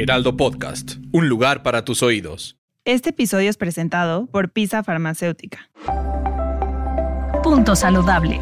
[0.00, 2.56] Heraldo Podcast, un lugar para tus oídos.
[2.84, 5.70] Este episodio es presentado por Pisa Farmacéutica.
[7.42, 8.40] Punto Saludable.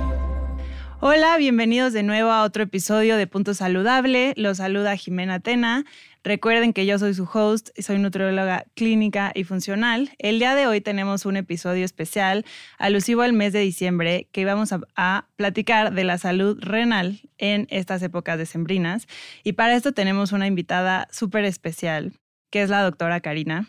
[1.01, 4.35] Hola, bienvenidos de nuevo a otro episodio de Punto Saludable.
[4.37, 5.87] Los saluda Jimena Tena.
[6.27, 10.11] Recuerden que yo soy su host, soy nutrióloga clínica y funcional.
[10.19, 12.45] El día de hoy tenemos un episodio especial
[12.79, 17.69] alusivo al mes de diciembre que íbamos a, a platicar de la salud renal en
[17.71, 19.07] estas épocas decembrinas.
[19.45, 22.13] Y para esto tenemos una invitada súper especial,
[22.51, 23.69] que es la doctora Karina.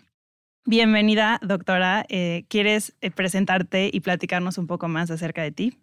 [0.66, 2.08] Bienvenida, doctora.
[2.10, 5.78] Eh, ¿Quieres eh, presentarte y platicarnos un poco más acerca de ti?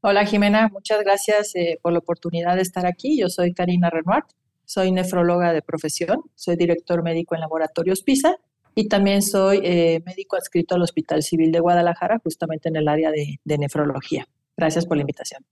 [0.00, 3.18] Hola Jimena, muchas gracias eh, por la oportunidad de estar aquí.
[3.18, 4.22] Yo soy Karina Renoir,
[4.66, 8.36] soy nefróloga de profesión, soy director médico en Laboratorios PISA
[8.74, 13.10] y también soy eh, médico adscrito al Hospital Civil de Guadalajara, justamente en el área
[13.10, 14.28] de, de nefrología.
[14.58, 15.44] Gracias por la invitación.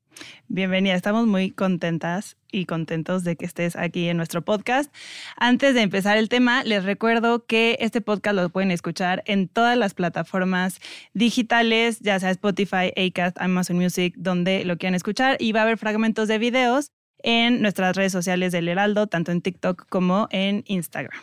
[0.49, 4.95] Bienvenida, estamos muy contentas y contentos de que estés aquí en nuestro podcast.
[5.37, 9.77] Antes de empezar el tema, les recuerdo que este podcast lo pueden escuchar en todas
[9.77, 10.81] las plataformas
[11.13, 15.77] digitales, ya sea Spotify, Acast, Amazon Music, donde lo quieran escuchar, y va a haber
[15.77, 16.91] fragmentos de videos
[17.25, 21.19] en nuestras redes sociales del Heraldo, tanto en TikTok como en Instagram.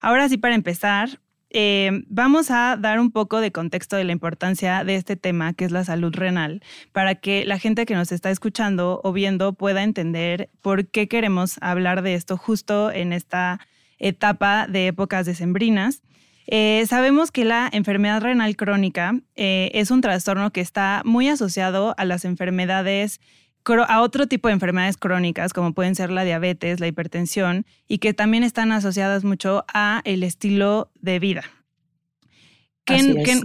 [0.00, 4.82] Ahora sí, para empezar, eh, vamos a dar un poco de contexto de la importancia
[4.82, 6.62] de este tema, que es la salud renal,
[6.92, 11.58] para que la gente que nos está escuchando o viendo pueda entender por qué queremos
[11.60, 13.60] hablar de esto justo en esta
[13.98, 16.02] etapa de épocas decembrinas.
[16.46, 21.94] Eh, sabemos que la enfermedad renal crónica eh, es un trastorno que está muy asociado
[21.98, 23.20] a las enfermedades
[23.66, 28.14] a otro tipo de enfermedades crónicas, como pueden ser la diabetes, la hipertensión, y que
[28.14, 31.44] también están asociadas mucho a el estilo de vida.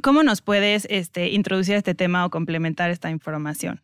[0.01, 3.81] ¿Cómo nos puedes este, introducir este tema o complementar esta información?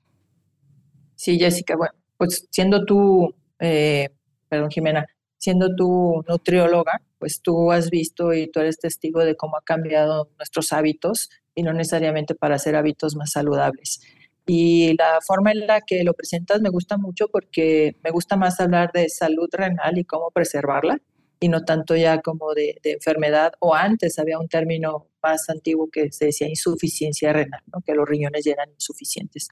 [1.15, 4.09] Sí, Jessica, bueno, pues siendo tú, eh,
[4.49, 5.05] perdón, Jimena,
[5.37, 10.29] siendo tú nutrióloga, pues tú has visto y tú eres testigo de cómo ha cambiado
[10.37, 14.01] nuestros hábitos y no necesariamente para hacer hábitos más saludables.
[14.46, 18.59] Y la forma en la que lo presentas me gusta mucho porque me gusta más
[18.59, 20.97] hablar de salud renal y cómo preservarla
[21.44, 26.12] y no tanto ya como de, enfermedad o antes había un término más antiguo que
[26.12, 27.81] se decía insuficiencia renal, ¿no?
[27.81, 29.47] que los riñones ya eran insuficientes.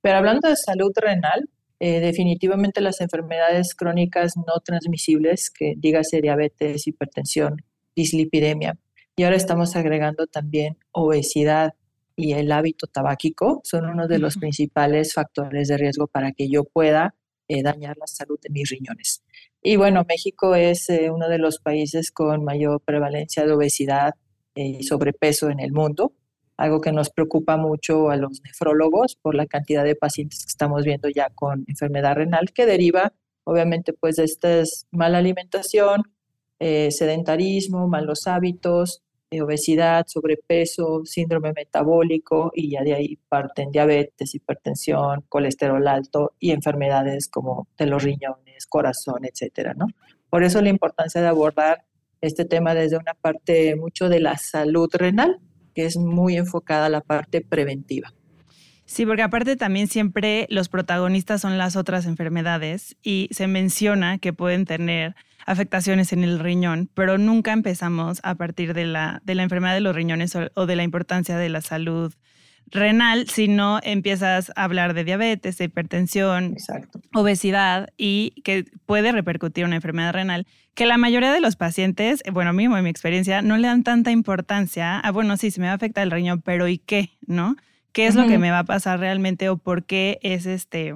[0.00, 1.48] Pero hablando de salud renal,
[1.80, 7.56] eh, definitivamente las enfermedades crónicas no transmisibles, que dígase diabetes, hipertensión,
[7.96, 8.78] dislipidemia,
[9.16, 11.74] y ahora estamos agregando también obesidad,
[12.16, 16.64] y el hábito tabáquico son uno de los principales factores de riesgo para que yo
[16.64, 17.14] pueda
[17.48, 19.22] eh, dañar la salud de mis riñones.
[19.62, 24.14] Y bueno, México es eh, uno de los países con mayor prevalencia de obesidad
[24.54, 26.14] eh, y sobrepeso en el mundo,
[26.56, 30.84] algo que nos preocupa mucho a los nefrólogos por la cantidad de pacientes que estamos
[30.84, 33.12] viendo ya con enfermedad renal que deriva
[33.46, 36.02] obviamente pues de esta mala alimentación,
[36.58, 45.86] sedentarismo, malos hábitos, obesidad, sobrepeso, síndrome metabólico y ya de ahí parten diabetes, hipertensión, colesterol
[45.88, 49.86] alto y enfermedades como de los riñones, corazón, etcétera, ¿no?
[50.30, 51.84] Por eso la importancia de abordar
[52.20, 55.40] este tema desde una parte mucho de la salud renal,
[55.74, 58.14] que es muy enfocada a la parte preventiva.
[58.86, 64.32] Sí, porque aparte también siempre los protagonistas son las otras enfermedades y se menciona que
[64.32, 65.14] pueden tener
[65.46, 69.80] afectaciones en el riñón, pero nunca empezamos a partir de la, de la enfermedad de
[69.80, 72.12] los riñones o, de la importancia de la salud
[72.66, 76.56] renal, sino empiezas a hablar de diabetes, de hipertensión,
[77.14, 82.52] obesidad y que puede repercutir una enfermedad renal, que la mayoría de los pacientes, bueno,
[82.52, 85.72] mismo en mi experiencia, no le dan tanta importancia a, bueno, sí, se me va
[85.72, 87.10] a afectar el riñón, pero ¿y qué?
[87.26, 87.56] ¿No?
[87.94, 90.94] ¿Qué es lo que me va a pasar realmente o por qué es este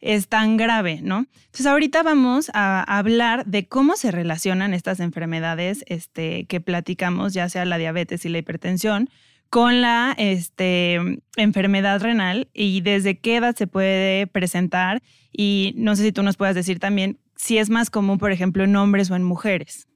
[0.00, 1.26] es tan grave, ¿no?
[1.46, 7.48] Entonces ahorita vamos a hablar de cómo se relacionan estas enfermedades este, que platicamos, ya
[7.48, 9.08] sea la diabetes y la hipertensión,
[9.48, 10.98] con la este,
[11.36, 15.02] enfermedad renal y desde qué edad se puede presentar.
[15.32, 18.64] Y no sé si tú nos puedas decir también si es más común, por ejemplo,
[18.64, 19.88] en hombres o en mujeres.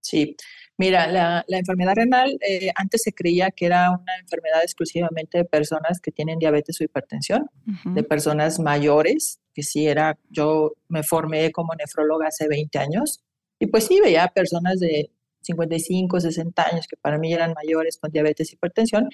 [0.00, 0.34] Sí,
[0.80, 6.00] Mira, la, enfermedad renal eh, antes se creía que era una enfermedad exclusivamente de personas
[6.00, 7.50] que tienen diabetes o hipertensión,
[7.84, 13.20] de personas mayores, que sí era, yo me formé como nefróloga hace 20 años
[13.58, 15.10] y pues sí veía personas de
[15.42, 19.10] 55, 60 años que para mí eran mayores con diabetes y hipertensión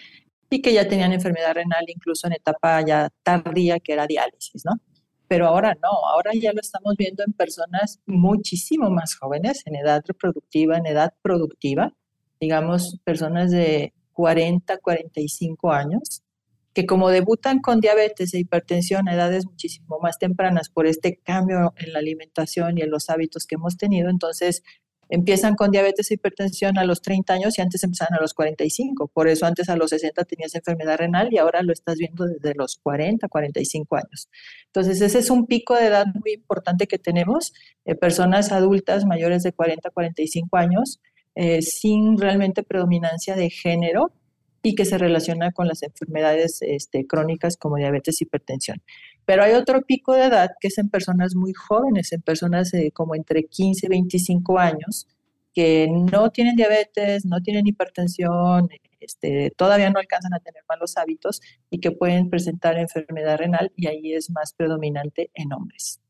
[0.48, 4.80] y que ya tenían enfermedad renal incluso en etapa ya tardía que era diálisis, ¿no?
[5.28, 10.02] Pero ahora no, ahora ya lo estamos viendo en personas muchísimo más jóvenes, en edad
[10.06, 11.92] reproductiva, en edad productiva,
[12.40, 16.22] digamos, personas de 40, 45 años,
[16.72, 21.72] que como debutan con diabetes e hipertensión a edades muchísimo más tempranas por este cambio
[21.76, 24.62] en la alimentación y en los hábitos que hemos tenido, entonces
[25.08, 29.08] empiezan con diabetes e hipertensión a los 30 años y antes empezaban a los 45.
[29.08, 32.54] Por eso antes a los 60 tenías enfermedad renal y ahora lo estás viendo desde
[32.54, 34.28] los 40, 45 años.
[34.66, 37.52] Entonces ese es un pico de edad muy importante que tenemos,
[37.84, 41.00] eh, personas adultas mayores de 40, 45 años,
[41.34, 44.12] eh, sin realmente predominancia de género
[44.62, 48.82] y que se relaciona con las enfermedades este, crónicas como diabetes y hipertensión.
[49.26, 53.14] Pero hay otro pico de edad que es en personas muy jóvenes, en personas como
[53.14, 55.06] entre 15 y 25 años,
[55.52, 58.68] que no tienen diabetes, no tienen hipertensión,
[59.00, 61.40] este, todavía no alcanzan a tener malos hábitos
[61.70, 66.00] y que pueden presentar enfermedad renal y ahí es más predominante en hombres.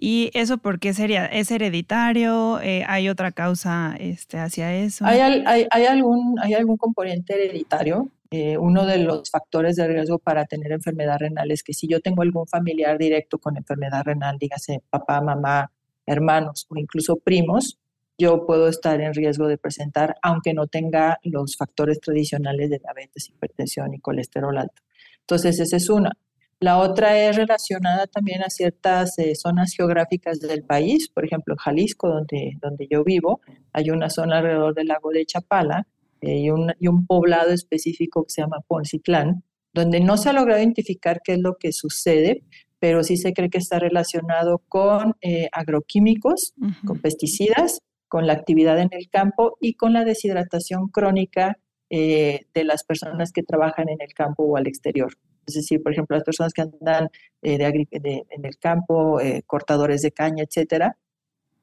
[0.00, 1.26] ¿Y eso por qué sería?
[1.26, 2.60] ¿Es hereditario?
[2.60, 5.04] Eh, ¿Hay otra causa este, hacia eso?
[5.04, 8.08] Hay, hay, hay, algún, hay algún componente hereditario.
[8.30, 12.00] Eh, uno de los factores de riesgo para tener enfermedad renal es que si yo
[12.00, 15.72] tengo algún familiar directo con enfermedad renal, dígase papá, mamá,
[16.04, 17.78] hermanos o incluso primos,
[18.18, 23.28] yo puedo estar en riesgo de presentar, aunque no tenga los factores tradicionales de diabetes,
[23.28, 24.82] hipertensión y colesterol alto.
[25.20, 26.12] Entonces, esa es una.
[26.60, 31.58] La otra es relacionada también a ciertas eh, zonas geográficas del país, por ejemplo, en
[31.58, 33.40] Jalisco, donde, donde yo vivo,
[33.72, 35.86] hay una zona alrededor del lago de Chapala
[36.20, 39.42] y, un, y, un, poblado específico que se llama Poncitlán,
[39.72, 42.44] donde no se ha logrado identificar qué es lo que sucede,
[42.78, 46.54] pero sí se cree que está relacionado con eh, agroquímicos,
[46.86, 51.58] con pesticidas, con la actividad en el campo y con la deshidratación crónica
[51.90, 55.14] de las personas que trabajan en el campo o al exterior.
[55.48, 57.08] Es decir, por ejemplo, las personas que andan
[57.42, 60.98] eh, en el campo, eh, cortadores de caña, etcétera,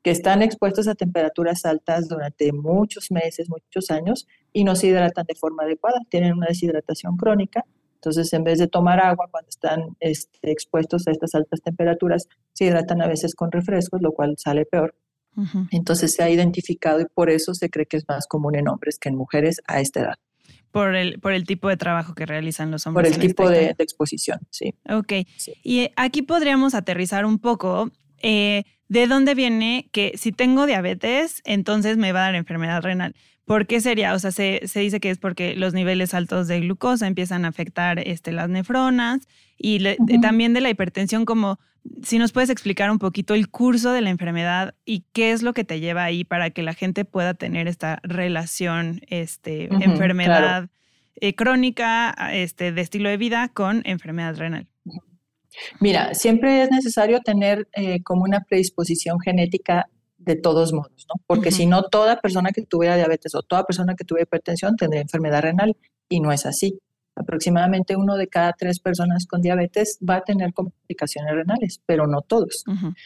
[0.06, 5.26] que están expuestos a temperaturas altas durante muchos meses, muchos años y no se hidratan
[5.28, 7.66] de forma adecuada, tienen una deshidratación crónica.
[7.96, 12.66] Entonces, en vez de tomar agua cuando están este, expuestos a estas altas temperaturas, se
[12.66, 14.94] hidratan a veces con refrescos, lo cual sale peor.
[15.72, 19.00] Entonces, se ha identificado y por eso se cree que es más común en hombres
[19.00, 20.16] que en mujeres a esta edad.
[20.70, 23.12] Por el, por el tipo de trabajo que realizan los hombres.
[23.12, 24.76] Por el tipo este de, exposición, sí.
[24.88, 25.14] Ok.
[25.64, 27.90] Y aquí podríamos aterrizar un poco.
[28.22, 33.16] Eh, ¿De dónde viene que si tengo diabetes, entonces me va a dar enfermedad renal?
[33.46, 34.14] ¿Por qué sería?
[34.14, 38.00] O sea, se, dice que es porque los niveles altos de glucosa empiezan a afectar
[38.00, 39.28] este, las nefronas
[39.58, 39.80] y
[40.20, 41.60] también de la hipertensión, como
[42.04, 45.54] si nos puedes explicar un poquito el curso de la enfermedad y qué es lo
[45.54, 50.70] que te lleva ahí para que la gente pueda tener esta relación, este, enfermedad
[51.16, 54.68] eh, crónica, este, de estilo de vida con enfermedad renal.
[55.80, 61.22] Mira, siempre es necesario tener eh, como una predisposición genética de todos modos, ¿no?
[61.28, 65.02] Porque si no, toda persona que tuviera diabetes o toda persona que tuviera hipertensión tendría
[65.02, 65.76] enfermedad renal
[66.10, 66.80] y no es así
[67.16, 72.22] aproximadamente uno de cada tres personas con diabetes va a tener complicaciones renales, pero no
[72.22, 72.64] todos.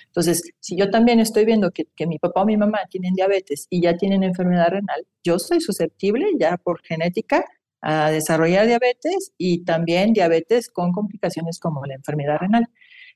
[0.07, 3.81] Entonces, si yo también estoy viendo que, mi papá o mi mamá tienen diabetes y
[3.81, 7.45] ya tienen enfermedad renal, yo soy susceptible ya por genética
[7.81, 12.67] a desarrollar diabetes y también diabetes con complicaciones como la enfermedad renal.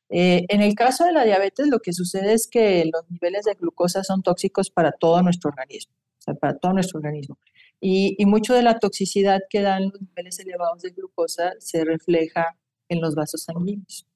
[0.10, 3.56] Eh, en el caso de la diabetes, lo que sucede es que los niveles de
[3.56, 7.38] glucosa son tóxicos para todo nuestro organismo, o sea, para todo nuestro organismo.
[7.80, 13.02] Y, mucho de la toxicidad que dan los niveles elevados de glucosa se refleja en
[13.02, 14.08] los vasos sanguíneos.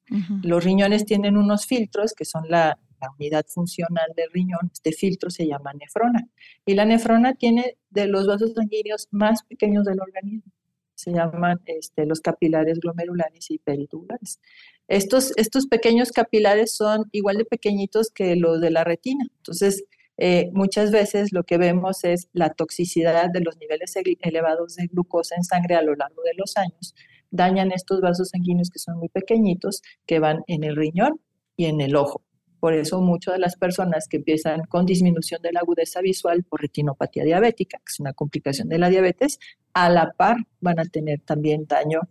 [0.42, 2.80] Los riñones tienen unos filtros que son la,
[3.18, 4.72] unidad funcional del riñón.
[4.74, 6.28] Este filtro se llama nefrona.
[6.66, 10.52] Y la nefrona tiene de los vasos sanguíneos más pequeños del organismo.
[10.96, 14.40] Se llaman este, los capilares glomerulares y peritubulares.
[14.88, 19.26] Estos, estos pequeños capilares son igual de pequeñitos que los de la retina.
[19.38, 19.84] Entonces,
[20.18, 25.36] eh, muchas veces lo que vemos es la toxicidad de los niveles elevados de glucosa
[25.36, 26.96] en sangre a lo largo de los años.
[27.30, 31.22] Dañan estos vasos sanguíneos que son muy pequeñitos, que van en el riñón
[31.56, 32.24] y en el ojo.
[32.68, 36.60] Por eso muchas de las personas que empiezan con disminución de la agudeza visual por
[36.60, 39.40] retinopatía diabética, que es una complicación de la diabetes,
[39.74, 42.02] a la par van a tener también daño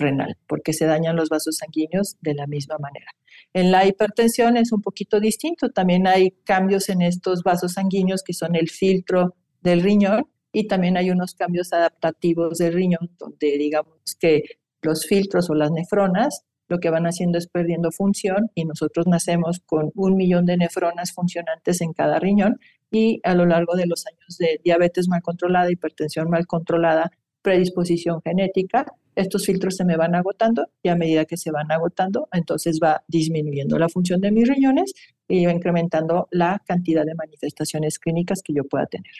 [0.00, 3.06] renal, porque se dañan los vasos sanguíneos de la misma manera.
[3.52, 8.32] En la hipertensión es un poquito distinto, también hay cambios en estos vasos sanguíneos que
[8.32, 14.16] son el filtro del riñón y también hay unos cambios adaptativos del riñón donde digamos
[14.18, 14.42] que
[14.82, 19.60] los filtros o las nefronas lo que van haciendo es perdiendo función y nosotros nacemos
[19.66, 22.60] con un millón de nefronas funcionantes en cada riñón
[22.92, 27.10] y a lo largo de los años de diabetes mal controlada, hipertensión mal controlada,
[27.42, 28.86] predisposición genética,
[29.16, 33.02] estos filtros se me van agotando y a medida que se van agotando, entonces va
[33.08, 34.92] disminuyendo la función de mis riñones
[35.26, 39.12] y va incrementando la cantidad de manifestaciones clínicas que yo pueda tener.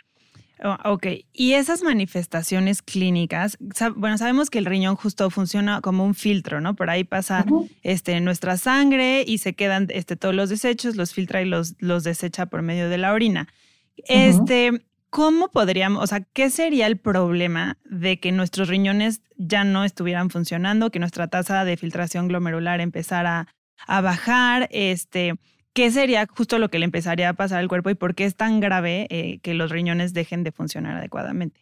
[0.63, 3.57] Oh, ok, y esas manifestaciones clínicas,
[3.97, 6.77] bueno, sabemos que el riñón justo funciona como un filtro, ¿no?
[6.77, 7.47] Por ahí pasa
[7.83, 12.05] este, nuestra sangre y se quedan este, todos los desechos, los filtra y los, los
[12.05, 13.49] desecha por medio de la orina.
[13.97, 19.85] Este, ¿cómo podríamos, o sea, qué sería el problema de que nuestros riñones ya no
[19.85, 23.49] estuvieran funcionando, que nuestra tasa de filtración glomerular empezara
[23.87, 24.69] a bajar?
[24.73, 25.37] Este,
[25.73, 28.37] ¿qué sería justo lo que le empezaría a pasar al cuerpo y por qué es
[28.37, 31.61] tan grave eh, que los riñones dejen de funcionar adecuadamente?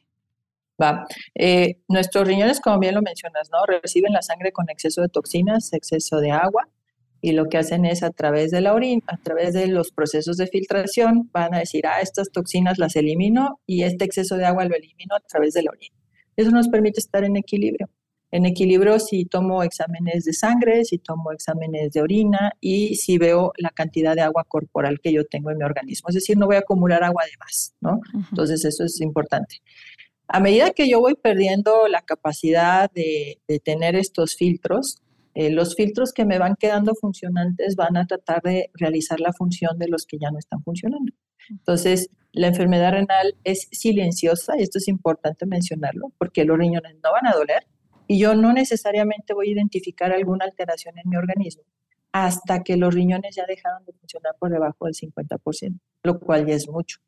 [0.80, 1.06] Va.
[1.34, 3.58] Eh, nuestros riñones, como bien lo mencionas, ¿no?
[3.66, 6.68] Reciben la sangre con exceso de toxinas, exceso de agua,
[7.20, 10.36] y lo que hacen es a través de la orina, a través de los procesos
[10.36, 14.64] de filtración, van a decir, ah, estas toxinas las elimino y este exceso de agua
[14.66, 15.96] lo elimino a través de la orina.
[16.36, 17.90] Eso nos permite estar en equilibrio
[18.30, 23.52] en equilibrio si tomo exámenes de sangre, si tomo exámenes de orina y si veo
[23.56, 26.08] la cantidad de agua corporal que yo tengo en mi organismo.
[26.10, 28.00] Es decir, no voy a acumular agua de más, ¿no?
[28.30, 29.62] Entonces, eso es importante.
[30.28, 34.96] A medida que yo voy perdiendo la capacidad de, tener estos filtros,
[35.34, 39.78] eh, los filtros que me van quedando funcionantes van a tratar de realizar la función
[39.78, 41.12] de los que ya no están funcionando.
[41.48, 47.10] Entonces, la enfermedad renal es silenciosa y esto es importante mencionarlo porque los riñones no
[47.10, 47.66] van a doler,
[48.08, 51.62] y yo no necesariamente voy a identificar alguna alteración en mi organismo
[52.10, 56.54] hasta que los riñones ya dejaron de funcionar por debajo del 50%, lo cual ya
[56.54, 56.98] es mucho.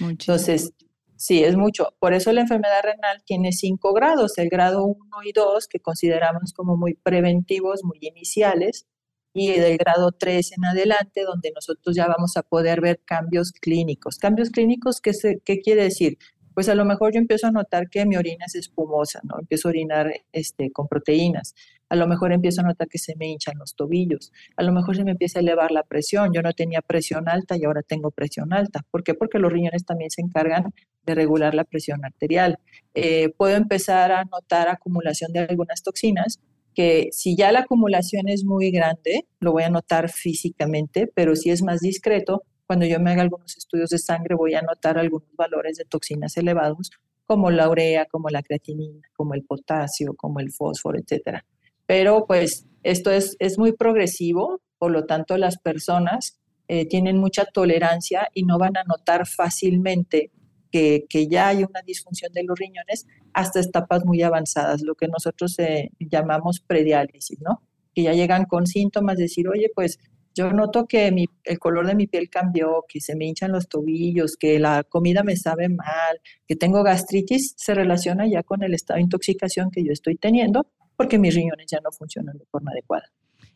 [0.00, 0.74] Entonces,
[1.16, 1.94] sí, es mucho.
[1.98, 6.52] Por eso la enfermedad renal tiene cinco grados, el grado 1 y 2, que consideramos
[6.52, 8.86] como muy preventivos, muy iniciales,
[9.32, 14.18] y del grado 3 en adelante, donde nosotros ya vamos a poder ver cambios clínicos.
[14.18, 15.12] Cambios clínicos, ¿qué,
[15.44, 16.18] qué quiere decir?
[16.54, 19.38] Pues a lo mejor yo empiezo a notar que mi orina es espumosa, ¿no?
[19.40, 21.54] Empiezo a orinar este, con proteínas.
[21.88, 24.32] A lo mejor empiezo a notar que se me hinchan los tobillos.
[24.56, 26.32] A lo mejor se me empieza a elevar la presión.
[26.32, 28.80] Yo no tenía presión alta y ahora tengo presión alta.
[28.90, 29.14] ¿Por qué?
[29.14, 30.72] Porque los riñones también se encargan
[31.04, 32.58] de regular la presión arterial.
[32.94, 36.40] Eh, puedo empezar a notar acumulación de algunas toxinas
[36.74, 41.50] que si ya la acumulación es muy grande, lo voy a notar físicamente, pero si
[41.50, 45.28] es más discreto, cuando yo me haga algunos estudios de sangre voy a notar algunos
[45.36, 46.90] valores de toxinas elevados,
[47.26, 51.44] como la urea, como la creatinina, como el potasio, como el fósforo, etcétera.
[51.86, 57.44] Pero pues esto es, es muy progresivo, por lo tanto las personas eh, tienen mucha
[57.44, 60.30] tolerancia y no van a notar fácilmente
[60.70, 65.06] que, que, ya hay una disfunción de los riñones hasta etapas muy avanzadas, lo que
[65.06, 67.62] nosotros eh, llamamos prediálisis, ¿no?
[67.94, 69.98] Que ya llegan con síntomas, de decir, oye, pues
[70.34, 73.68] yo noto que mi, el color de mi piel cambió, que se me hinchan los
[73.68, 78.74] tobillos, que la comida me sabe mal, que tengo gastritis, se relaciona ya con el
[78.74, 82.70] estado de intoxicación que yo estoy teniendo porque mis riñones ya no funcionan de forma
[82.72, 83.10] adecuada.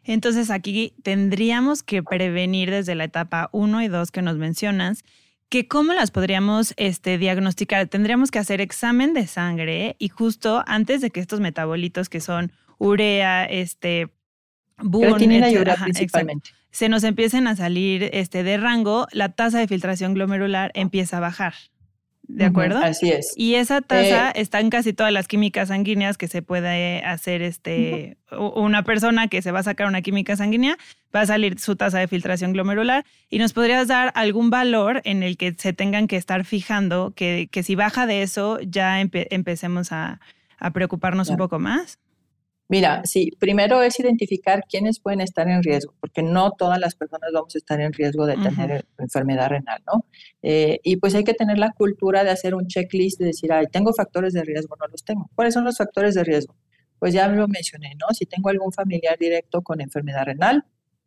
[0.04, 5.04] Entonces aquí tendríamos que prevenir desde la etapa 1 y 2 que nos mencionas,
[5.48, 7.86] que cómo las podríamos este, diagnosticar.
[7.88, 12.52] Tendríamos que hacer examen de sangre y justo antes de que estos metabolitos que son
[12.78, 14.08] urea, este,
[15.50, 20.14] Y urea principalmente se nos empiecen a salir este, de rango, la tasa de filtración
[20.14, 21.54] glomerular empieza a bajar.
[22.22, 22.78] ¿De acuerdo?
[22.80, 23.32] así es.
[23.36, 27.40] Y esa tasa eh, está en casi todas las químicas sanguíneas que se puede hacer
[27.40, 30.76] este una persona que se va a sacar una química sanguínea,
[31.14, 35.22] va a salir su tasa de filtración glomerular y nos podrías dar algún valor en
[35.22, 39.90] el que se tengan que estar fijando que, que si baja de eso ya empecemos
[39.90, 40.20] a,
[40.74, 41.98] preocuparnos un poco más.
[42.70, 47.30] Mira, sí, primero es identificar quiénes pueden estar en riesgo, porque no todas las personas
[47.32, 50.04] vamos a estar en riesgo de tener enfermedad renal, ¿no?
[50.42, 53.68] Eh, y pues hay que tener la cultura de hacer un checklist, de decir, ay,
[53.72, 55.30] tengo factores de riesgo, no los tengo.
[55.34, 56.56] ¿Cuáles son los factores de riesgo?
[56.98, 58.08] Pues ya lo mencioné, ¿no?
[58.12, 60.64] Si tengo algún familiar directo con enfermedad renal,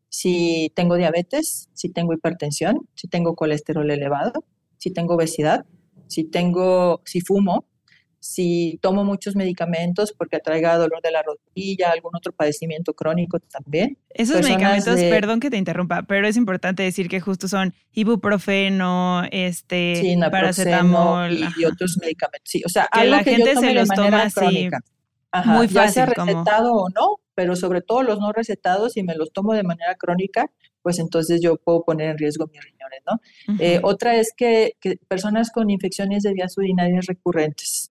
[0.09, 4.45] si tengo diabetes, si tengo hipertensión, si tengo colesterol elevado,
[4.77, 5.65] si tengo obesidad,
[6.07, 7.65] si tengo, si fumo,
[8.21, 13.97] si tomo muchos medicamentos porque atraiga dolor de la rodilla, algún otro padecimiento crónico también.
[14.11, 20.17] Esos medicamentos, perdón que te interrumpa, pero es importante decir que justo son ibuprofeno, este,
[20.29, 22.49] paracetamol y, otros medicamentos.
[22.49, 24.69] Sí, o sea, que la gente se los toma así
[25.45, 29.15] muy fácil, ya sea recetado o no, pero sobre todo los no recetados, si me
[29.15, 30.51] los tomo de manera crónica,
[30.81, 33.57] pues entonces yo puedo poner en riesgo mis riñones, ¿no?
[33.59, 37.90] Eh, otra es que, que personas con infecciones de vías urinarias recurrentes,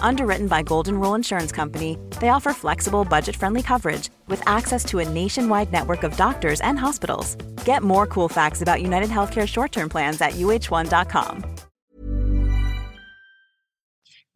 [0.00, 5.00] Underwritten by Golden Rule Insurance Company, they offer flexible, budget friendly coverage with access to
[5.00, 7.36] a nationwide network of doctors and hospitals.
[7.64, 11.42] Get more cool facts about United Healthcare short term plans at uh1.com.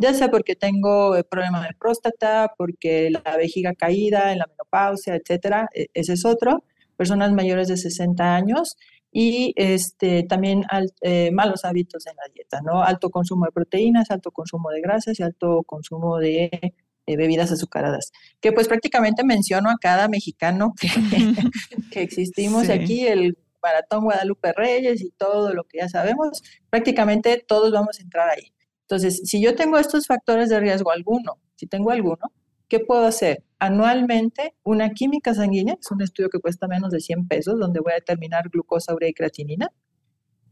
[0.01, 5.17] Ya sea porque tengo el problema de próstata, porque la vejiga caída en la menopausia,
[5.17, 6.63] etcétera, ese es otro.
[6.97, 8.77] Personas mayores de 60 años
[9.11, 10.65] y este, también
[11.01, 12.83] eh, malos hábitos en la dieta, ¿no?
[12.83, 16.75] Alto consumo de proteínas, alto consumo de grasas y alto consumo de
[17.07, 18.13] eh, bebidas azucaradas.
[18.41, 20.89] Que pues prácticamente menciono a cada mexicano que,
[21.91, 27.73] que existimos aquí, el Maratón Guadalupe Reyes y todo lo que ya sabemos, prácticamente todos
[27.73, 28.53] vamos a entrar ahí.
[28.83, 32.33] Entonces, si yo tengo estos factores de riesgo, alguno, si tengo alguno,
[32.69, 33.45] ¿qué puedo hacer?
[33.59, 37.93] Anualmente, una química sanguínea, es un estudio que cuesta menos de 100 pesos, donde voy
[37.93, 39.73] a determinar glucosa, urea y creatinina.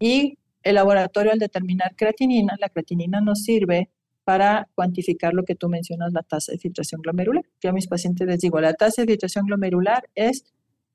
[0.01, 3.91] Y el laboratorio al determinar creatinina, la creatinina nos sirve
[4.25, 7.45] para cuantificar lo que tú mencionas, la tasa de filtración glomerular.
[7.63, 10.45] Yo a mis pacientes les digo, la tasa de filtración glomerular es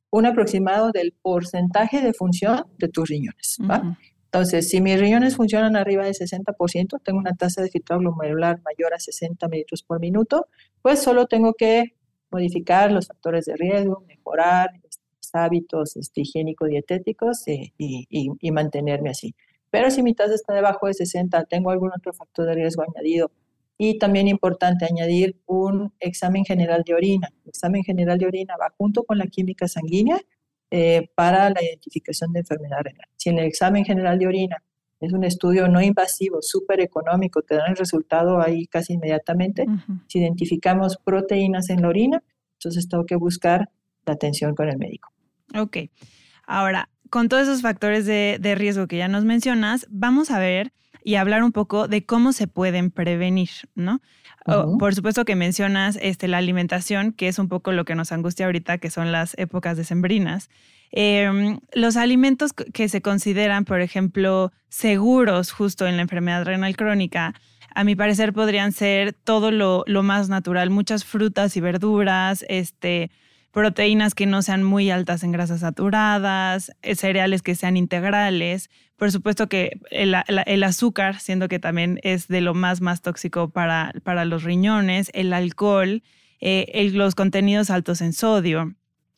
[0.09, 3.57] un aproximado del porcentaje de función de tus riñones.
[4.25, 8.93] Entonces, si mis riñones funcionan arriba del 60%, tengo una tasa de filtrado glomerular mayor
[8.93, 10.47] a 60 mililitros por minuto,
[10.81, 11.95] pues solo tengo que
[12.31, 15.00] modificar los factores de riesgo, mejorar los
[15.33, 19.35] hábitos este, higiénico-dietéticos eh, y, mantenerme así.
[19.70, 23.31] Pero si mi tasa está debajo de 60, tengo algún otro factor de riesgo añadido.
[23.77, 27.29] Y también importante añadir un examen general de orina.
[27.44, 30.20] El examen general de orina va junto con la química sanguínea
[30.70, 33.07] eh, para la identificación de enfermedad renal.
[33.15, 34.63] Si en el examen general de orina
[35.01, 39.66] es un estudio no invasivo, súper económico, te dan el resultado ahí casi inmediatamente.
[40.07, 43.70] Si identificamos proteínas en la orina, entonces tengo que buscar
[44.05, 45.09] la atención con el médico.
[45.55, 45.77] Ok.
[46.46, 50.72] Ahora, con todos esos factores de, riesgo que ya nos mencionas, vamos a ver
[51.03, 54.01] y hablar un poco de cómo se pueden prevenir, ¿no?
[54.79, 58.48] por supuesto que mencionas este, la alimentación, que es un poco lo que nos angustia
[58.48, 60.50] ahorita, que son las épocas decembrinas.
[60.91, 67.33] Em, los alimentos que se consideran, por ejemplo, seguros justo en la enfermedad renal crónica,
[67.73, 73.09] a mi parecer podrían ser todo lo, más natural, muchas frutas y verduras, este,
[73.51, 78.69] proteínas que no sean muy altas en grasas saturadas, eh, cereales que sean integrales.
[78.97, 83.93] Por supuesto que el, azúcar, siendo que también es de lo más, más tóxico para,
[84.03, 86.03] para los riñones, el alcohol,
[86.41, 88.75] eh, los contenidos altos en sodio.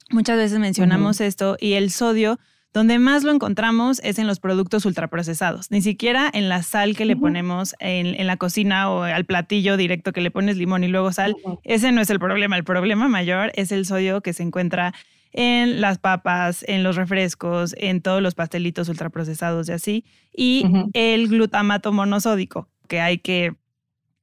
[0.09, 2.39] Muchas veces mencionamos esto y el sodio,
[2.73, 7.05] donde más lo encontramos es en los productos ultraprocesados, ni siquiera en la sal que
[7.05, 11.11] le ponemos en, la cocina o al platillo directo que le pones limón y luego
[11.11, 11.35] sal.
[11.63, 14.93] Ese no es el problema, el problema mayor es el sodio que se encuentra
[15.33, 21.27] en las papas, en los refrescos, en todos los pastelitos ultraprocesados y así, y el
[21.27, 23.55] glutamato monosódico, que hay que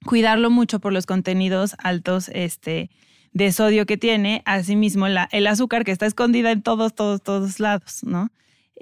[0.04, 2.90] cuidarlo mucho por los contenidos altos, este,
[3.32, 7.60] de sodio que tiene, asimismo la, el azúcar que está escondida en todos, todos, todos
[7.60, 8.30] lados, ¿no?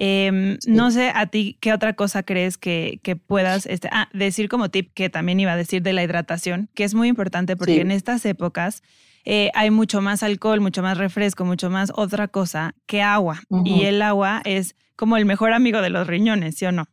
[0.01, 4.49] Em, no sé a ti qué otra cosa crees que, que puedas este, ah, decir
[4.49, 7.81] como tip que también iba a decir de la hidratación, que es muy importante porque
[7.81, 8.85] en estas épocas
[9.25, 13.43] eh, hay mucho más alcohol, mucho más refresco, mucho más otra cosa que agua.
[13.65, 16.87] Y el agua es como el mejor amigo de los riñones, ¿sí o no?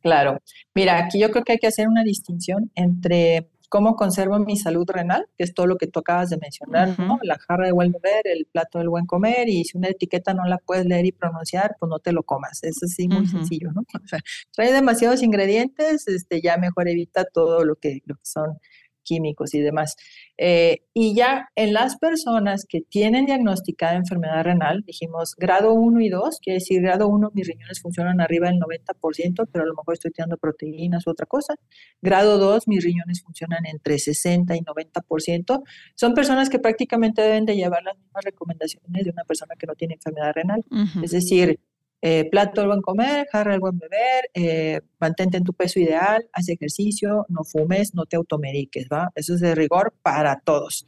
[0.00, 0.40] Claro.
[0.74, 4.84] Mira, aquí yo creo que hay que hacer una distinción entre cómo conservo mi salud
[4.86, 7.18] renal, que es todo lo que tú acabas de mencionar, ¿no?
[7.22, 10.44] La jarra de buen beber, el plato del buen comer, y si una etiqueta no
[10.44, 12.62] la puedes leer y pronunciar, pues no te lo comas.
[12.64, 13.82] Es así muy sencillo, ¿no?
[14.04, 14.18] O sea,
[14.50, 18.58] trae demasiados ingredientes, este, ya mejor evita todo lo que, lo que son
[19.02, 19.96] químicos y demás.
[20.38, 26.08] Eh, y ya en las personas que tienen diagnosticada enfermedad renal, dijimos grado 1 y
[26.08, 29.94] 2, quiere decir grado 1 mis riñones funcionan arriba del 90%, pero a lo mejor
[29.94, 31.54] estoy tirando proteínas u otra cosa.
[32.00, 35.62] Grado 2 mis riñones funcionan entre 60 y 90%.
[35.94, 39.74] Son personas que prácticamente deben de llevar las mismas recomendaciones de una persona que no
[39.74, 40.64] tiene enfermedad renal.
[41.02, 41.58] Es decir,
[42.04, 46.28] eh, plato el buen comer, jarra el buen beber, eh, mantente en tu peso ideal,
[46.32, 49.12] haz ejercicio, no fumes, no te automediques, ¿va?
[49.14, 50.84] Eso es de rigor para todos.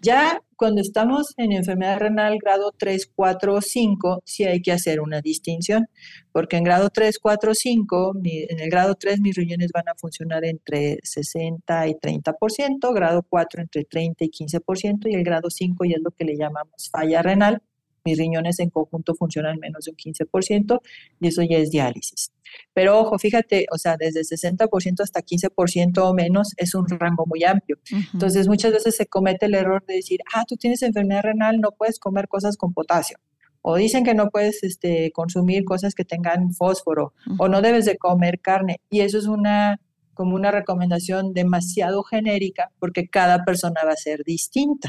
[0.00, 5.20] Ya cuando estamos en enfermedad renal grado 3, 4, 5, sí hay que hacer una
[5.20, 5.88] distinción,
[6.32, 10.46] porque en grado 3, 4, 5, en el grado 3 mis riñones van a funcionar
[10.46, 15.96] entre 60 y 30%, grado 4 entre 30 y 15%, y el grado 5 ya
[15.96, 17.60] es lo que le llamamos falla renal,
[18.06, 20.80] mis riñones en conjunto funcionan menos de un 15%
[21.20, 22.32] y eso ya es diálisis.
[22.72, 27.42] Pero ojo, fíjate, o sea, desde 60% hasta 15% o menos es un rango muy
[27.44, 27.78] amplio.
[28.12, 31.72] Entonces, muchas veces se comete el error de decir, ah, tú tienes enfermedad renal, no
[31.72, 33.18] puedes comer cosas con potasio.
[33.62, 37.96] O dicen que no puedes este, consumir cosas que tengan fósforo, o no debes de
[37.96, 38.80] comer carne.
[38.90, 39.80] Y eso es una
[40.16, 44.88] como una recomendación demasiado genérica porque cada persona va a ser distinta.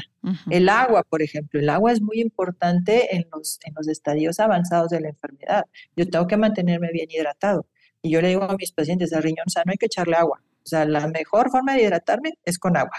[0.50, 4.90] El agua, por ejemplo, el agua es muy importante en los, en los estadios avanzados
[4.90, 5.64] de la enfermedad.
[5.96, 7.66] Yo tengo que mantenerme bien hidratado.
[8.02, 10.40] Y yo le digo a mis pacientes, al riñón sano hay que echarle agua.
[10.64, 12.96] O sea, la mejor forma de hidratarme es con agua.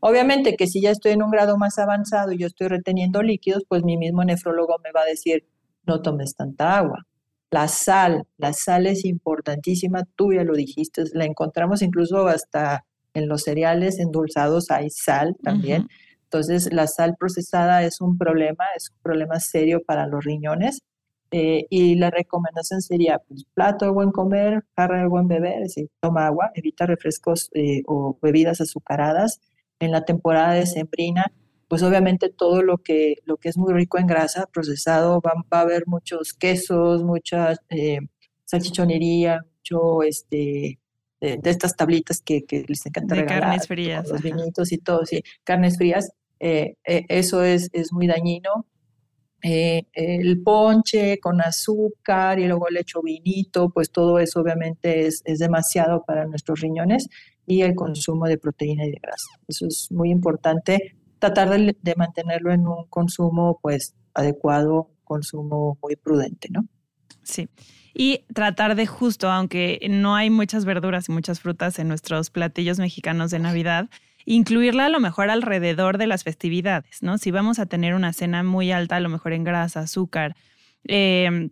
[0.00, 3.64] Obviamente que si ya estoy en un grado más avanzado y yo estoy reteniendo líquidos,
[3.68, 5.46] pues mi mismo nefrólogo me va a decir,
[5.86, 7.06] no tomes tanta agua.
[7.54, 13.28] La sal, la sal es importantísima, tú ya lo dijiste, la encontramos incluso hasta en
[13.28, 15.86] los cereales endulzados hay sal también.
[16.24, 20.80] Entonces, la sal procesada es un problema, es un problema serio para los riñones.
[21.30, 25.74] Eh, y la recomendación sería, pues, plato de buen comer, jarra de buen beber, es
[25.74, 29.40] decir, toma agua, evita refrescos eh, o bebidas azucaradas.
[29.78, 31.30] En la temporada de sembrina,
[31.68, 35.60] pues obviamente todo lo que, lo que es muy rico en grasa procesado, va, a
[35.60, 37.98] haber muchos quesos, mucha eh,
[38.44, 40.78] salchichonería, mucho este,
[41.20, 44.08] de, estas tablitas que, les encanta de carnes frías.
[44.08, 48.66] Los vinitos y todo, sí, carnes frías, eh, eh, eso es, es muy dañino.
[49.42, 55.38] el ponche con azúcar y luego el hecho vinito, pues todo eso obviamente es, es
[55.38, 57.08] demasiado para nuestros riñones
[57.46, 59.28] y el consumo de proteína y de grasa.
[59.46, 66.48] Eso es muy importante tratar de, mantenerlo en un consumo pues adecuado, consumo muy prudente,
[66.50, 66.66] ¿no?
[67.22, 67.48] Sí.
[67.94, 72.78] Y tratar de justo, aunque no hay muchas verduras y muchas frutas en nuestros platillos
[72.78, 73.88] mexicanos de Navidad,
[74.26, 77.18] incluirla a lo mejor alrededor de las festividades, ¿no?
[77.18, 80.34] Si vamos a tener una cena muy alta, a lo mejor en grasa, azúcar,
[80.84, 81.50] em,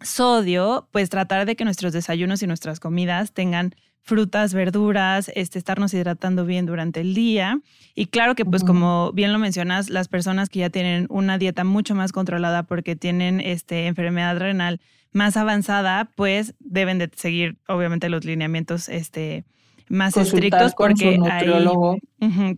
[0.00, 3.74] sodio, pues tratar de que nuestros desayunos y nuestras comidas tengan
[4.04, 7.60] frutas, verduras, este, estarnos hidratando bien durante el día.
[7.94, 11.64] Y claro que, pues, como bien lo mencionas, las personas que ya tienen una dieta
[11.64, 14.80] mucho más controlada porque tienen este, enfermedad renal
[15.12, 19.44] más avanzada, pues deben de seguir, obviamente, los lineamientos este,
[19.88, 21.98] más estrictos porque nutriólogo,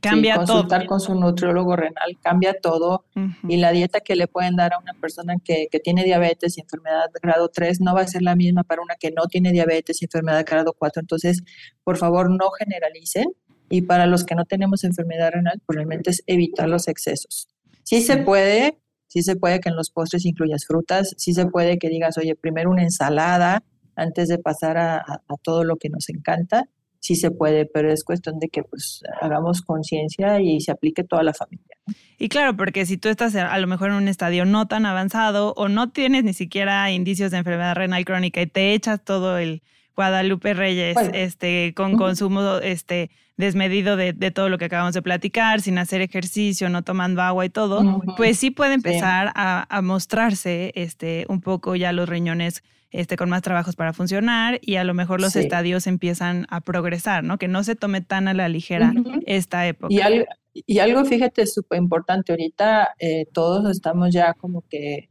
[0.01, 0.47] cambia todo.
[0.47, 3.05] Consultar con su nutriólogo renal cambia todo
[3.49, 6.61] y la dieta que le pueden dar a una persona que, que, tiene diabetes y
[6.61, 10.01] enfermedad grado 3 no va a ser la misma para una que no tiene diabetes
[10.03, 11.01] y enfermedad grado 4.
[11.01, 11.43] Entonces,
[11.83, 13.27] por favor, no generalicen
[13.69, 17.49] y para los que no tenemos enfermedad renal, probablemente es evitar los excesos.
[17.83, 21.79] Sí se puede, sí se puede que en los postres incluyas frutas, sí se puede
[21.79, 23.65] que digas, oye, primero una ensalada
[23.97, 26.69] antes de pasar a todo lo que nos encanta
[27.07, 31.23] sí se puede, pero es cuestión de que pues hagamos conciencia y se aplique toda
[31.23, 31.77] la familia.
[32.19, 35.55] Y claro, porque si tú estás a lo mejor en un estadio no tan avanzado
[35.57, 39.63] o no tienes ni siquiera indicios de enfermedad renal crónica y te echas todo el
[39.95, 45.79] Guadalupe Reyes este, con consumo este, desmedido de, todo lo que acabamos de platicar, sin
[45.79, 51.25] hacer ejercicio, no tomando agua y todo, pues sí puede empezar a, a, mostrarse este,
[51.29, 55.21] un poco ya los riñones este, con más trabajos para funcionar y a lo mejor
[55.21, 57.39] los estadios empiezan a progresar, ¿no?
[57.39, 58.93] Que no se tome tan a la ligera
[59.27, 59.93] esta época.
[59.93, 65.11] Y algo, y algo fíjate, súper importante, ahorita eh, todos estamos ya como que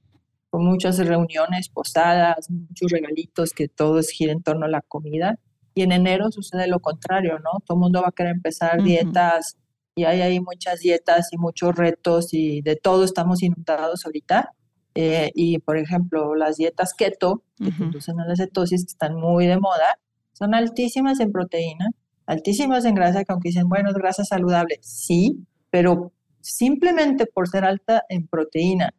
[0.49, 5.37] con muchas reuniones, posadas, muchos regalitos, que todo gira en torno a la comida.
[5.73, 7.59] Y en enero sucede lo contrario, ¿no?
[7.65, 9.57] Todo el mundo va a querer empezar dietas
[9.95, 14.51] y hay ahí muchas dietas y muchos retos y de todo estamos inundados ahorita.
[14.95, 19.45] Eh, y, por ejemplo, las dietas keto, que conducen a la cetosis, que están muy
[19.45, 19.99] de moda,
[20.31, 21.91] son altísimas en proteína,
[22.25, 27.65] altísimas en grasa, que aunque dicen, bueno, es grasa saludable, sí, pero simplemente por ser
[27.65, 28.93] alta en proteína,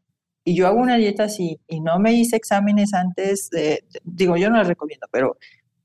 [0.44, 4.48] y yo hago una dieta así y no me hice exámenes antes, de, digo, yo
[4.48, 5.38] no las recomiendo, pero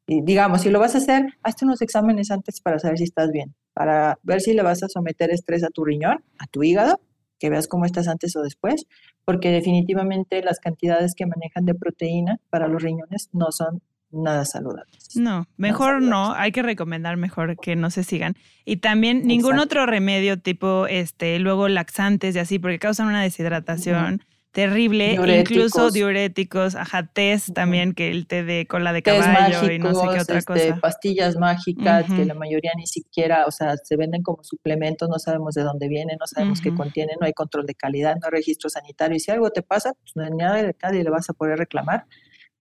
[0.06, 3.56] digamos, si lo vas a hacer, hazte unos exámenes antes para saber si estás bien,
[3.74, 7.00] para ver si le vas a someter estrés a tu riñón, a tu hígado,
[7.41, 8.86] que veas cómo estás antes o después,
[9.25, 15.15] porque definitivamente las cantidades que manejan de proteína para los riñones no son nada saludables.
[15.15, 18.36] No, mejor no, hay que recomendar mejor que no se sigan.
[18.63, 24.21] Y también ningún otro remedio tipo este luego laxantes y así porque causan una deshidratación.
[24.52, 29.96] Terrible, incluso diuréticos, ajá, test también, que el té de cola de caballo y no
[29.96, 30.80] sé qué otra este, cosa.
[30.82, 35.56] Pastillas mágicas que la mayoría ni siquiera, o sea, se venden como suplementos, no sabemos
[35.56, 38.70] de dónde vienen, no sabemos qué contienen, no hay control de calidad, no hay registro
[38.70, 39.16] sanitario.
[39.16, 41.58] Y si algo te pasa, pues no hay nada de nadie le vas a poder
[41.58, 42.06] reclamar.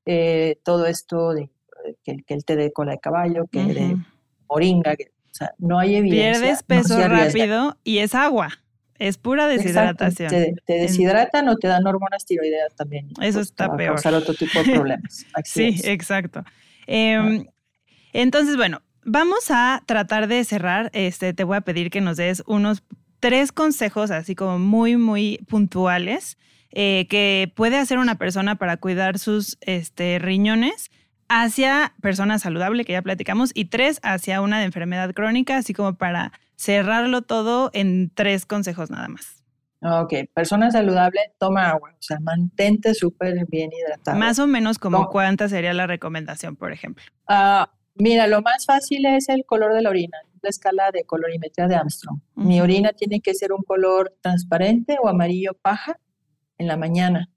[0.07, 1.51] Eh, todo esto de
[2.05, 3.97] que, el té de cola de caballo, que de
[4.49, 6.41] moringa, que, o sea, no hay evidencia.
[6.41, 8.51] Pierdes peso rápido y es agua.
[9.01, 10.29] Es pura deshidratación.
[10.29, 13.09] Te, deshidratan o te dan hormonas tiroideas también.
[13.23, 13.95] Eso pues, está peor.
[13.95, 15.25] Causar otro tipo de problemas.
[15.45, 16.45] sí, exacto.
[16.87, 17.47] Em,
[18.13, 20.91] entonces, bueno, vamos a tratar de cerrar.
[20.93, 22.83] Este, te voy a pedir que nos des unos
[23.21, 26.37] tres consejos, así como muy, muy puntuales,
[26.71, 30.91] eh, que puede hacer una persona para cuidar sus este, riñones
[31.31, 36.33] hacia persona saludable, que ya platicamos, y tres, hacia una enfermedad crónica, así como para
[36.61, 39.43] cerrarlo todo en tres consejos nada más.
[39.83, 44.19] Ok, persona saludable, toma agua, o sea, mantente súper bien hidratado.
[44.19, 47.03] Más o menos como cuánta sería la recomendación, por ejemplo.
[47.27, 51.67] Ah, mira, lo más fácil es el color de la orina, la escala de colorimetría
[51.67, 52.21] de Armstrong.
[52.35, 55.99] Mi orina tiene que ser un color transparente o amarillo paja
[56.59, 57.31] en la mañana.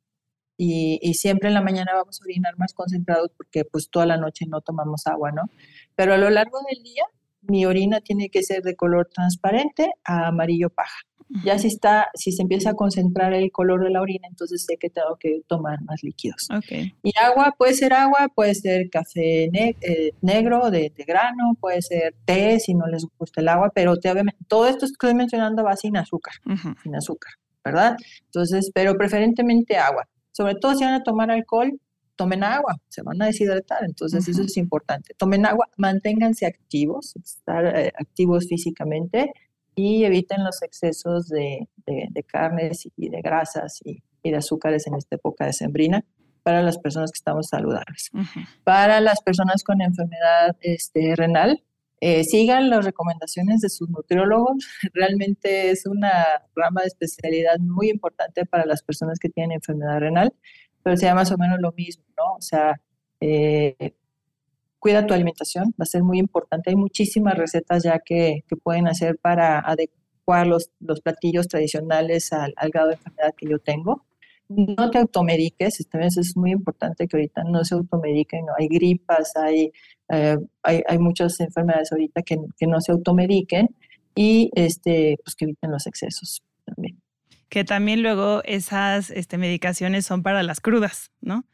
[0.58, 4.18] Y, y, siempre en la mañana vamos a orinar más concentrados porque pues toda la
[4.18, 5.50] noche no tomamos agua, ¿no?
[5.96, 7.04] Pero a lo largo del día
[7.48, 10.98] mi orina tiene que ser de color transparente a amarillo paja.
[11.44, 14.78] Ya si está, si se empieza a concentrar el color de la orina, entonces sé
[14.78, 16.48] que tengo que tomar más líquidos.
[17.02, 22.60] Y agua, puede ser agua, puede ser café eh, negro de, grano, puede ser té
[22.60, 23.96] si no les gusta el agua, pero
[24.48, 26.36] todo esto que estoy mencionando va sin azúcar,
[26.84, 27.96] sin azúcar, ¿verdad?
[28.26, 30.08] Entonces, pero preferentemente agua.
[30.32, 31.80] Sobre todo si van a tomar alcohol,
[32.16, 35.14] tomen agua, se van a deshidratar, entonces eso es importante.
[35.18, 39.34] Tomen agua, manténganse activos, estar eh, activos físicamente
[39.76, 41.68] y eviten los excesos de,
[42.28, 46.06] carnes y de grasas y, de azúcares en esta época de sembrina
[46.44, 48.12] para las personas que estamos saludables.
[48.64, 51.64] Para las personas con enfermedad este, renal,
[52.06, 54.58] eh, sigan las recomendaciones de sus nutriólogos.
[54.94, 60.34] Realmente es una rama de especialidad muy importante para las personas que tienen enfermedad renal
[60.84, 62.36] pero sería más o menos lo mismo, ¿no?
[62.36, 62.80] O sea,
[63.20, 63.94] eh,
[64.80, 66.70] cuida tu alimentación, va a ser muy importante.
[66.70, 72.54] Hay muchísimas recetas ya que, que pueden hacer para adecuar los, los platillos tradicionales al,
[72.58, 74.06] al, grado de enfermedad que yo tengo.
[74.50, 78.54] No te automediques, vez es muy importante que ahorita no se automediquen, ¿no?
[78.60, 79.72] hay gripas, hay,
[80.10, 83.70] eh, hay, hay, muchas enfermedades ahorita que, que no se automediquen
[84.16, 87.03] y este, pues que eviten los excesos también
[87.54, 91.46] que también luego esas este, medicaciones son para las crudas, ¿no?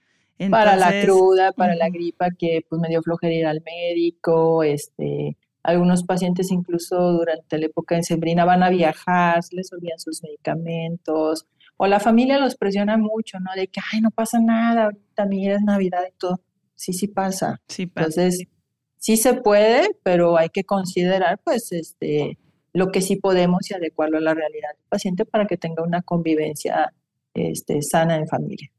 [0.49, 5.35] para la cruda, para la gripa, que pues me dio flojera ir al médico, este,
[5.61, 11.45] algunos pacientes incluso durante la época de sembrina van a viajar, les olvidan sus medicamentos,
[11.75, 13.51] o la familia los presiona mucho, ¿no?
[13.53, 16.39] De que, ay, no pasa nada, ahorita mira, es Navidad y todo.
[16.75, 17.59] Sí, sí pasa.
[17.67, 18.07] Sí pasa.
[18.07, 18.47] Entonces,
[18.95, 22.37] sí se puede, pero hay que considerar, pues, este,
[22.79, 26.01] lo que sí podemos y adecuarlo a la realidad del paciente para que tenga una
[26.01, 26.93] convivencia
[27.33, 28.71] este, sana en familia.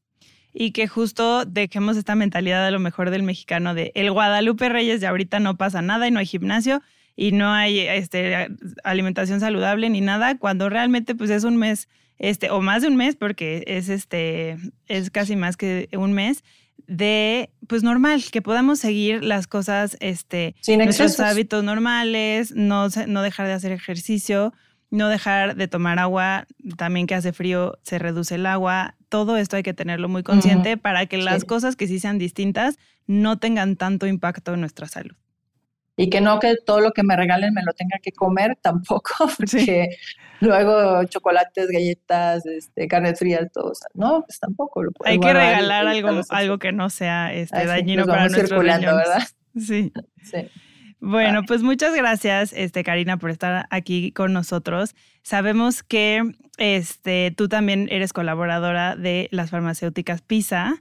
[0.52, 5.00] Y que justo dejemos esta mentalidad a lo mejor del mexicano de el Guadalupe Reyes
[5.02, 6.80] de ahorita no pasa nada y no hay gimnasio
[7.14, 8.48] y no hay este,
[8.82, 11.86] alimentación saludable ni nada, cuando realmente pues es un mes,
[12.18, 16.42] este, o más de un mes, porque es este, es casi más que un mes,
[16.86, 23.46] de, pues normal, que podamos seguir las cosas, este, nuestros hábitos normales, no, no dejar
[23.46, 24.52] de hacer ejercicio,
[24.90, 29.56] no dejar de tomar agua, también que hace frío se reduce el agua, todo esto
[29.56, 33.76] hay que tenerlo muy consciente para que las cosas que sí sean distintas no tengan
[33.76, 35.16] tanto impacto en nuestra salud.
[35.96, 39.12] Y que no que todo lo que me regalen me lo tenga que comer tampoco,
[39.36, 39.96] porque
[40.48, 46.22] luego chocolates, galletas, este, carnes frías, todo, no, pues tampoco lo Hay que regalar algo,
[46.30, 48.84] algo que no sea este, dañino para nuestros riñones.
[48.84, 49.22] ¿verdad?
[49.56, 49.92] Sí.
[50.22, 50.48] sí.
[51.00, 54.94] Bueno, pues muchas gracias, este, Karina, por estar aquí con nosotros.
[55.22, 56.22] Sabemos que
[56.58, 60.74] este, tú también eres colaboradora de las farmacéuticas PISA.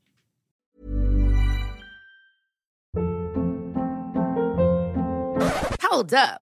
[5.90, 6.47] Hold up.